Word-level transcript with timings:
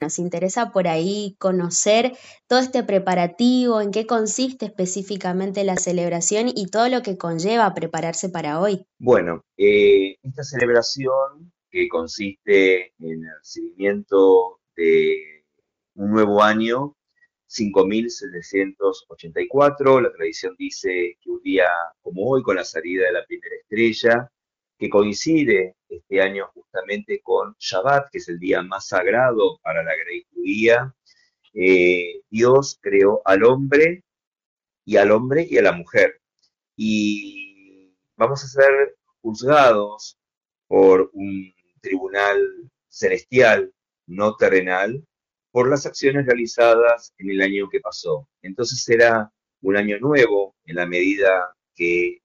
Nos 0.00 0.18
interesa 0.18 0.72
por 0.72 0.88
ahí 0.88 1.36
conocer 1.38 2.16
todo 2.46 2.58
este 2.58 2.82
preparativo, 2.82 3.82
en 3.82 3.90
qué 3.90 4.06
consiste 4.06 4.64
específicamente 4.64 5.62
la 5.62 5.76
celebración 5.76 6.48
y 6.48 6.68
todo 6.68 6.88
lo 6.88 7.02
que 7.02 7.18
conlleva 7.18 7.74
prepararse 7.74 8.30
para 8.30 8.60
hoy. 8.60 8.86
Bueno, 8.98 9.44
eh, 9.58 10.16
esta 10.22 10.42
celebración 10.42 11.52
que 11.70 11.86
consiste 11.88 12.94
en 12.98 13.24
el 13.24 13.36
recibimiento 13.40 14.60
de 14.74 15.44
un 15.96 16.12
nuevo 16.12 16.42
año, 16.42 16.96
5784, 17.46 20.00
la 20.00 20.10
tradición 20.12 20.56
dice 20.58 21.18
que 21.20 21.30
un 21.30 21.42
día 21.42 21.68
como 22.00 22.26
hoy, 22.26 22.42
con 22.42 22.56
la 22.56 22.64
salida 22.64 23.04
de 23.04 23.12
la 23.12 23.26
primera 23.26 23.54
estrella, 23.56 24.32
que 24.80 24.88
coincide 24.88 25.76
este 25.90 26.22
año 26.22 26.48
justamente 26.54 27.20
con 27.22 27.54
Shabbat, 27.58 28.10
que 28.10 28.16
es 28.16 28.28
el 28.30 28.38
día 28.38 28.62
más 28.62 28.88
sagrado 28.88 29.58
para 29.62 29.82
la 29.82 29.94
grey 29.94 30.24
judía, 30.32 30.94
eh, 31.52 32.22
Dios 32.30 32.78
creó 32.80 33.20
al 33.26 33.44
hombre 33.44 34.04
y 34.86 34.96
al 34.96 35.10
hombre 35.10 35.46
y 35.48 35.58
a 35.58 35.62
la 35.62 35.72
mujer. 35.72 36.22
Y 36.76 37.94
vamos 38.16 38.42
a 38.42 38.48
ser 38.48 38.96
juzgados 39.20 40.18
por 40.66 41.10
un 41.12 41.52
tribunal 41.82 42.40
celestial, 42.88 43.74
no 44.06 44.34
terrenal, 44.36 45.04
por 45.50 45.68
las 45.68 45.84
acciones 45.84 46.24
realizadas 46.24 47.12
en 47.18 47.30
el 47.32 47.42
año 47.42 47.68
que 47.68 47.80
pasó. 47.80 48.26
Entonces 48.40 48.82
será 48.82 49.30
un 49.60 49.76
año 49.76 49.98
nuevo 49.98 50.56
en 50.64 50.76
la 50.76 50.86
medida 50.86 51.54
que 51.74 52.22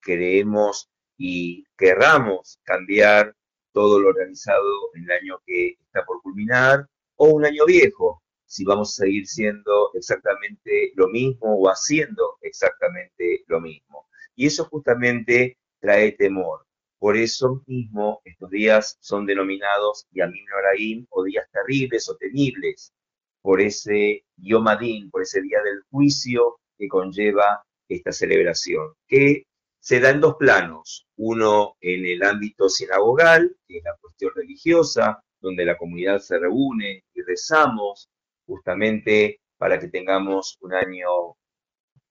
creemos 0.00 0.90
y 1.22 1.66
querramos 1.76 2.58
cambiar 2.64 3.36
todo 3.72 4.00
lo 4.00 4.10
realizado 4.10 4.64
en 4.94 5.04
el 5.04 5.10
año 5.10 5.42
que 5.44 5.76
está 5.84 6.02
por 6.06 6.22
culminar 6.22 6.86
o 7.16 7.26
un 7.26 7.44
año 7.44 7.66
viejo, 7.66 8.22
si 8.46 8.64
vamos 8.64 8.88
a 8.88 9.04
seguir 9.04 9.26
siendo 9.26 9.90
exactamente 9.92 10.92
lo 10.94 11.08
mismo 11.08 11.60
o 11.60 11.68
haciendo 11.68 12.38
exactamente 12.40 13.44
lo 13.48 13.60
mismo. 13.60 14.08
Y 14.34 14.46
eso 14.46 14.64
justamente 14.64 15.58
trae 15.78 16.12
temor. 16.12 16.64
Por 16.98 17.18
eso 17.18 17.62
mismo 17.66 18.22
estos 18.24 18.48
días 18.48 18.96
son 19.00 19.26
denominados 19.26 20.06
Yamim 20.12 20.46
Noraim 20.46 21.06
o 21.10 21.22
días 21.22 21.44
terribles 21.52 22.08
o 22.08 22.16
temibles, 22.16 22.94
por 23.42 23.60
ese 23.60 24.24
Yomadín, 24.38 25.10
por 25.10 25.20
ese 25.20 25.42
día 25.42 25.58
del 25.62 25.82
juicio 25.90 26.60
que 26.78 26.88
conlleva 26.88 27.62
esta 27.88 28.10
celebración, 28.10 28.94
que 29.06 29.44
se 29.80 29.98
da 29.98 30.10
en 30.10 30.20
dos 30.20 30.36
planos, 30.36 31.06
uno 31.16 31.76
en 31.80 32.04
el 32.06 32.22
ámbito 32.22 32.68
sinagogal, 32.68 33.56
que 33.66 33.78
es 33.78 33.84
la 33.84 33.96
cuestión 34.00 34.32
religiosa, 34.34 35.22
donde 35.40 35.64
la 35.64 35.76
comunidad 35.76 36.18
se 36.18 36.38
reúne 36.38 37.04
y 37.14 37.22
rezamos 37.22 38.10
justamente 38.46 39.40
para 39.56 39.78
que 39.78 39.88
tengamos 39.88 40.58
un 40.60 40.74
año 40.74 41.36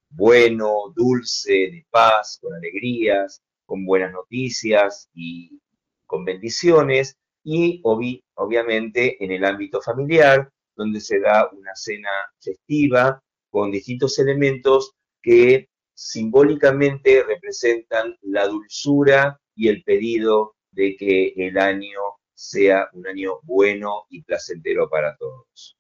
bueno, 0.10 0.92
dulce, 0.96 1.52
de 1.52 1.86
paz, 1.90 2.40
con 2.42 2.54
alegrías, 2.54 3.42
con 3.66 3.86
buenas 3.86 4.12
noticias 4.12 5.08
y 5.14 5.62
con 6.08 6.26
bendiciones, 6.26 7.16
y 7.44 7.82
obviamente 7.84 9.24
en 9.24 9.32
el 9.32 9.46
ámbito 9.46 9.82
familiar, 9.82 10.52
donde 10.76 11.00
se 11.00 11.20
da 11.20 11.50
una 11.52 11.76
cena 11.76 12.10
festiva 12.40 13.22
con 13.52 13.72
distintos 13.72 14.18
elementos 14.18 14.94
que 15.22 15.69
simbólicamente 16.00 17.24
representan 17.24 18.16
la 18.22 18.48
dulzura 18.48 19.38
y 19.54 19.68
el 19.68 19.84
pedido 19.84 20.56
de 20.72 20.96
que 20.96 21.34
el 21.36 21.58
año 21.58 22.00
sea 22.34 22.88
un 22.94 23.06
año 23.06 23.40
bueno 23.44 24.06
y 24.10 24.24
placentero 24.24 24.90
para 24.90 25.18
todos. 25.18 25.78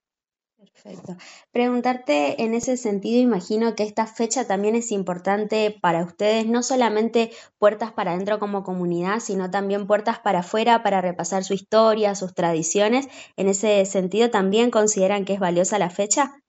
Perfecto. 0.57 1.15
Preguntarte 1.53 2.43
en 2.43 2.53
ese 2.53 2.75
sentido, 2.75 3.21
imagino 3.21 3.75
que 3.75 3.83
esta 3.83 4.07
fecha 4.07 4.45
también 4.45 4.75
es 4.75 4.91
importante 4.91 5.71
para 5.81 6.03
ustedes, 6.03 6.45
no 6.47 6.63
solamente 6.63 7.31
puertas 7.57 7.93
para 7.93 8.11
adentro 8.11 8.39
como 8.39 8.65
comunidad, 8.65 9.21
sino 9.21 9.49
también 9.49 9.87
puertas 9.87 10.19
para 10.19 10.39
afuera 10.39 10.83
para 10.83 10.99
repasar 10.99 11.45
su 11.45 11.53
historia, 11.53 12.13
sus 12.13 12.33
tradiciones. 12.33 13.07
En 13.37 13.47
ese 13.47 13.85
sentido, 13.85 14.29
¿también 14.29 14.69
consideran 14.69 15.23
que 15.23 15.35
es 15.35 15.39
valiosa 15.39 15.79
la 15.79 15.89
fecha? 15.89 16.43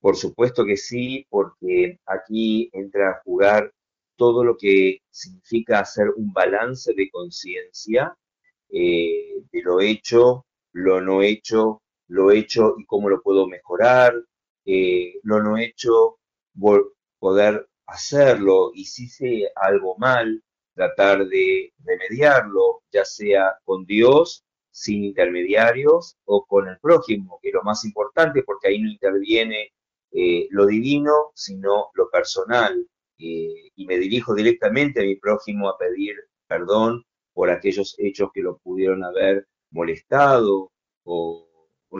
Por 0.00 0.16
supuesto 0.16 0.64
que 0.64 0.76
sí, 0.76 1.26
porque 1.28 1.98
aquí 2.06 2.70
entra 2.72 3.10
a 3.10 3.20
jugar 3.24 3.72
todo 4.16 4.44
lo 4.44 4.56
que 4.56 4.98
significa 5.10 5.80
hacer 5.80 6.08
un 6.16 6.32
balance 6.32 6.92
de 6.94 7.10
conciencia 7.10 8.16
eh, 8.70 9.42
de 9.52 9.62
lo 9.62 9.80
hecho, 9.80 10.46
lo 10.72 11.00
no 11.00 11.22
hecho, 11.22 11.82
lo 12.08 12.30
hecho 12.30 12.76
y 12.78 12.86
cómo 12.86 13.08
lo 13.10 13.22
puedo 13.22 13.46
mejorar, 13.46 14.14
eh, 14.64 15.14
lo 15.22 15.42
no 15.42 15.58
hecho, 15.58 16.18
poder 17.18 17.68
hacerlo 17.86 18.70
y 18.74 18.84
si 18.86 19.04
hice 19.04 19.50
algo 19.56 19.96
mal, 19.98 20.42
tratar 20.74 21.26
de 21.26 21.72
remediarlo, 21.84 22.82
ya 22.92 23.04
sea 23.04 23.58
con 23.64 23.84
Dios, 23.84 24.44
sin 24.70 25.04
intermediarios, 25.04 26.16
o 26.24 26.46
con 26.46 26.68
el 26.68 26.78
prójimo, 26.78 27.38
que 27.42 27.48
es 27.48 27.54
lo 27.54 27.62
más 27.62 27.84
importante 27.84 28.42
porque 28.44 28.68
ahí 28.68 28.80
no 28.80 28.90
interviene 28.90 29.72
eh, 30.12 30.46
lo 30.50 30.66
divino, 30.66 31.30
sino 31.34 31.90
lo 31.94 32.10
personal. 32.10 32.86
Eh, 33.18 33.70
y 33.74 33.86
me 33.86 33.98
dirijo 33.98 34.34
directamente 34.34 35.00
a 35.00 35.04
mi 35.04 35.16
prójimo 35.16 35.68
a 35.68 35.76
pedir 35.76 36.16
perdón 36.46 37.04
por 37.34 37.50
aquellos 37.50 37.94
hechos 37.98 38.30
que 38.32 38.40
lo 38.40 38.58
pudieron 38.58 39.04
haber 39.04 39.46
molestado 39.70 40.72
o, 41.04 41.46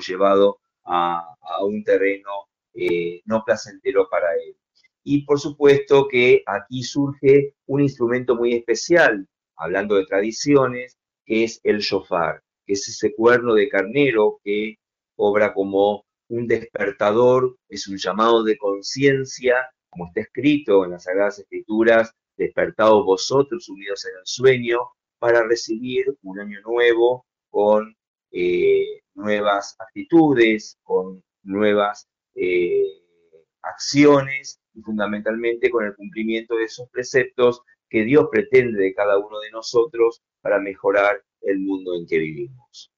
llevado 0.06 0.58
a, 0.84 1.36
un 1.62 1.84
terreno 1.84 2.30
eh, 2.74 3.20
no 3.26 3.44
placentero 3.44 4.08
para 4.08 4.32
él. 4.34 4.56
Y 5.04 5.24
por 5.24 5.38
supuesto 5.38 6.08
que 6.08 6.42
aquí 6.46 6.82
surge 6.82 7.54
un 7.66 7.82
instrumento 7.82 8.34
muy 8.34 8.54
especial, 8.54 9.26
hablando 9.56 9.96
de 9.96 10.06
tradiciones, 10.06 10.98
que 11.24 11.44
es 11.44 11.60
el 11.64 11.80
shofar, 11.80 12.42
que 12.66 12.74
es 12.74 12.88
ese 12.88 13.14
cuerno 13.14 13.54
de 13.54 13.68
carnero 13.68 14.40
que 14.42 14.78
obra 15.16 15.52
como 15.52 16.04
un 16.30 16.46
despertador, 16.46 17.58
es 17.68 17.88
un 17.88 17.98
llamado 17.98 18.44
de 18.44 18.56
conciencia, 18.56 19.56
como 19.90 20.06
está 20.06 20.20
escrito 20.20 20.84
en 20.84 20.92
las 20.92 21.04
Sagradas 21.04 21.40
Escrituras, 21.40 22.14
despertados 22.36 23.04
vosotros 23.04 23.68
unidos 23.68 24.06
en 24.06 24.12
el 24.18 24.24
sueño, 24.24 24.78
para 25.18 25.42
recibir 25.46 26.06
un 26.22 26.40
año 26.40 26.60
nuevo 26.62 27.26
con 27.50 27.94
eh, 28.30 29.02
nuevas 29.14 29.76
actitudes, 29.80 30.78
con 30.82 31.22
nuevas 31.42 32.08
eh, 32.36 32.86
acciones 33.62 34.60
y 34.72 34.82
fundamentalmente 34.82 35.68
con 35.68 35.84
el 35.84 35.96
cumplimiento 35.96 36.56
de 36.56 36.64
esos 36.64 36.88
preceptos 36.90 37.62
que 37.88 38.04
Dios 38.04 38.28
pretende 38.30 38.80
de 38.80 38.94
cada 38.94 39.18
uno 39.18 39.40
de 39.40 39.50
nosotros 39.50 40.22
para 40.40 40.60
mejorar 40.60 41.22
el 41.40 41.58
mundo 41.58 41.96
en 41.96 42.06
que 42.06 42.18
vivimos. 42.18 42.92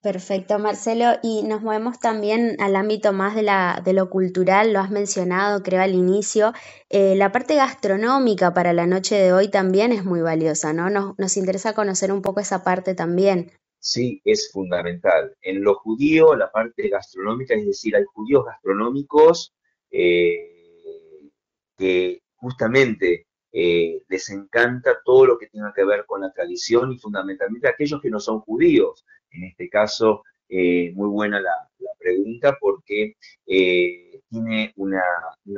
Perfecto, 0.00 0.58
Marcelo. 0.58 1.18
Y 1.22 1.42
nos 1.42 1.60
movemos 1.62 1.98
también 1.98 2.56
al 2.60 2.76
ámbito 2.76 3.12
más 3.12 3.34
de, 3.34 3.42
la, 3.42 3.82
de 3.84 3.92
lo 3.92 4.10
cultural, 4.10 4.72
lo 4.72 4.78
has 4.78 4.90
mencionado, 4.90 5.62
creo, 5.62 5.82
al 5.82 5.94
inicio. 5.94 6.52
Eh, 6.88 7.16
la 7.16 7.32
parte 7.32 7.56
gastronómica 7.56 8.54
para 8.54 8.72
la 8.72 8.86
noche 8.86 9.16
de 9.16 9.32
hoy 9.32 9.48
también 9.48 9.92
es 9.92 10.04
muy 10.04 10.20
valiosa, 10.20 10.72
¿no? 10.72 10.88
Nos, 10.88 11.18
nos 11.18 11.36
interesa 11.36 11.74
conocer 11.74 12.12
un 12.12 12.22
poco 12.22 12.40
esa 12.40 12.62
parte 12.62 12.94
también. 12.94 13.50
Sí, 13.80 14.20
es 14.24 14.50
fundamental. 14.52 15.36
En 15.42 15.62
lo 15.62 15.74
judío, 15.76 16.34
la 16.36 16.50
parte 16.50 16.88
gastronómica, 16.88 17.54
es 17.54 17.66
decir, 17.66 17.96
hay 17.96 18.04
judíos 18.04 18.44
gastronómicos 18.44 19.54
eh, 19.90 21.30
que 21.76 22.22
justamente 22.36 23.26
eh, 23.52 24.02
les 24.08 24.28
encanta 24.30 25.00
todo 25.04 25.26
lo 25.26 25.38
que 25.38 25.46
tenga 25.46 25.72
que 25.74 25.84
ver 25.84 26.04
con 26.06 26.20
la 26.20 26.32
tradición 26.32 26.92
y 26.92 26.98
fundamentalmente 26.98 27.68
aquellos 27.68 28.00
que 28.02 28.10
no 28.10 28.20
son 28.20 28.40
judíos. 28.40 29.04
En 29.30 29.44
este 29.44 29.68
caso, 29.68 30.22
eh, 30.48 30.92
muy 30.94 31.08
buena 31.08 31.40
la, 31.40 31.52
pregunta 31.98 32.56
porque 32.60 33.16
eh, 33.46 34.20
tiene 34.30 34.72
una, 34.76 35.02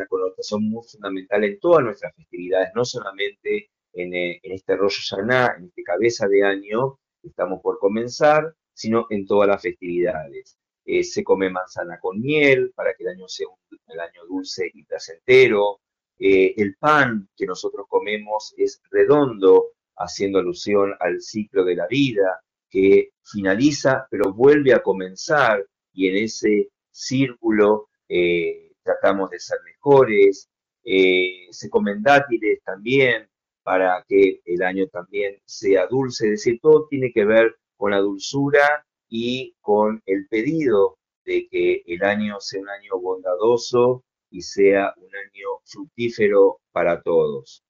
connotación 0.09 0.69
muy 0.71 0.83
fundamental 0.91 1.45
en 1.45 1.61
todas 1.61 1.85
nuestras 1.85 2.15
festividades, 2.17 2.71
no 2.75 2.85
solamente 2.85 3.71
en, 3.93 4.41
este 4.43 4.75
rollo 4.77 4.97
Yaná, 5.11 5.55
en 5.59 5.67
este 5.67 5.83
cabeza 5.83 6.27
de 6.29 6.43
año 6.43 6.99
que 7.21 7.29
estamos 7.29 7.61
por 7.63 7.79
comenzar, 7.79 8.55
sino 8.73 9.07
en 9.11 9.27
todas 9.27 9.49
las 9.49 9.63
festividades. 9.63 10.57
se 11.03 11.23
come 11.23 11.51
manzana 11.51 12.01
con 12.01 12.21
miel 12.21 12.73
para 12.75 12.95
que 12.95 13.05
el 13.05 13.11
año 13.11 13.29
sea 13.29 13.47
el 13.93 14.01
año 14.01 14.25
dulce 14.29 14.71
y 14.73 14.85
placentero. 14.85 15.81
Eh, 16.19 16.55
el 16.57 16.77
pan 16.77 17.29
que 17.37 17.47
nosotros 17.47 17.87
comemos 17.89 18.53
es 18.57 18.81
redondo, 18.91 19.73
haciendo 19.97 20.39
alusión 20.39 20.95
al 21.01 21.21
ciclo 21.21 21.65
de 21.65 21.77
la 21.77 21.87
vida, 21.87 22.41
que 22.71 23.11
finaliza 23.23 24.07
pero 24.11 24.33
vuelve 24.33 24.73
a 24.73 24.83
comenzar 24.83 25.67
y 25.93 26.09
en 26.09 26.25
ese 26.25 26.71
círculo 26.91 27.89
eh, 28.09 28.73
tratamos 28.83 29.31
de 29.31 29.39
ser 29.39 29.59
mejores. 29.65 30.49
Eh, 30.85 31.47
se 31.51 31.69
comen 31.69 32.03
también 32.65 33.29
para 33.63 34.05
que 34.09 34.41
el 34.45 34.63
año 34.63 34.87
también 34.89 35.39
sea 35.45 35.87
dulce, 35.87 36.27
es 36.27 36.31
decir, 36.33 36.59
todo 36.63 36.87
tiene 36.89 37.13
que 37.13 37.25
ver 37.25 37.57
con 37.77 37.91
la 37.93 37.99
dulzura 37.99 38.87
y 39.09 39.55
con 39.61 40.03
el 40.07 40.27
pedido 40.29 40.99
de 41.25 41.47
que 41.49 41.83
el 41.87 42.03
año 42.03 42.41
sea 42.41 42.61
un 42.61 42.69
año 42.71 42.99
bondadoso 43.01 44.05
y 44.31 44.43
sea 44.43 44.95
un 44.97 45.15
año 45.15 45.49
fructífero 45.65 46.61
para 46.73 47.03
todos. 47.03 47.63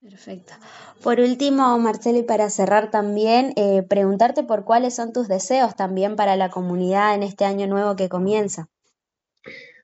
Perfecto. 0.00 0.54
Por 1.02 1.18
último, 1.20 1.76
Marcelo, 1.78 2.18
y 2.18 2.22
para 2.22 2.50
cerrar 2.50 2.90
también, 2.90 3.52
eh, 3.56 3.82
preguntarte 3.82 4.44
por 4.44 4.64
cuáles 4.64 4.94
son 4.94 5.12
tus 5.12 5.26
deseos 5.26 5.74
también 5.74 6.14
para 6.14 6.36
la 6.36 6.50
comunidad 6.50 7.14
en 7.14 7.24
este 7.24 7.44
año 7.44 7.66
nuevo 7.66 7.96
que 7.96 8.08
comienza. 8.08 8.68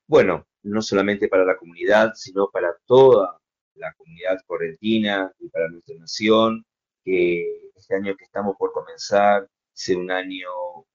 Bueno, 0.06 0.46
no 0.62 0.82
solamente 0.82 1.28
para 1.28 1.44
la 1.44 1.56
comunidad, 1.56 2.12
sino 2.14 2.48
para 2.50 2.76
toda 2.86 3.40
la 3.74 3.92
comunidad 3.94 4.38
correntina 4.46 5.32
y 5.38 5.48
para 5.48 5.68
nuestra 5.68 5.96
nación, 5.96 6.64
que 7.04 7.70
este 7.74 7.96
año 7.96 8.16
que 8.16 8.24
estamos 8.24 8.56
por 8.56 8.72
comenzar 8.72 9.48
sea 9.72 9.98
un 9.98 10.10
año, 10.10 10.48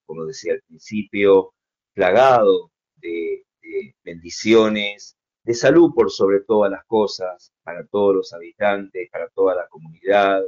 como 0.06 0.25
decía 0.25 0.54
al 0.54 0.62
principio, 0.62 1.54
plagado 1.94 2.71
de, 2.95 3.45
bendiciones, 4.04 5.18
de 5.50 5.56
salud 5.56 5.92
por 5.96 6.12
sobre 6.12 6.42
todas 6.42 6.69
las 6.69 6.86
cosas, 6.86 7.51
para 7.63 7.84
todos 7.88 8.16
los 8.16 8.34
habitantes, 8.34 9.10
para 9.10 9.30
toda 9.30 9.56
la 9.56 9.68
comunidad, 9.68 10.44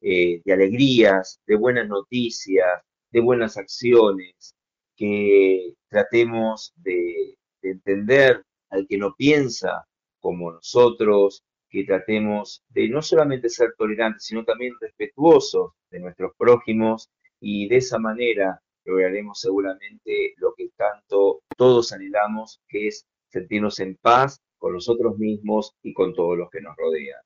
eh, 0.00 0.42
de 0.44 0.52
alegrías, 0.52 1.40
de 1.46 1.54
buenas 1.54 1.86
noticias, 1.86 2.82
de 3.12 3.20
buenas 3.20 3.56
acciones, 3.56 4.56
que 4.96 5.74
tratemos 5.88 6.72
de 6.78 7.36
entender 7.62 8.42
al 8.70 8.88
que 8.88 8.98
no 8.98 9.14
piensa 9.14 9.86
como 10.18 10.50
nosotros, 10.50 11.44
que 11.68 11.84
tratemos 11.84 12.64
de 12.70 12.88
no 12.88 13.02
solamente 13.02 13.48
ser 13.48 13.74
tolerantes, 13.78 14.24
sino 14.24 14.44
también 14.44 14.74
respetuosos 14.80 15.74
de 15.92 16.00
nuestros 16.00 16.32
prójimos 16.36 17.08
y 17.38 17.68
de 17.68 17.76
esa 17.76 18.00
manera 18.00 18.60
lograremos 18.84 19.38
seguramente 19.38 20.34
lo 20.38 20.54
que 20.56 20.70
tanto 20.76 21.42
todos 21.56 21.92
anhelamos, 21.92 22.60
que 22.68 22.88
es 22.88 23.06
sentirnos 23.30 23.80
en 23.80 23.96
paz 23.96 24.42
con 24.58 24.74
nosotros 24.74 25.18
mismos 25.18 25.74
y 25.82 25.94
con 25.94 26.14
todos 26.14 26.36
los 26.36 26.50
que 26.50 26.60
nos 26.60 26.76
rodean. 26.76 27.20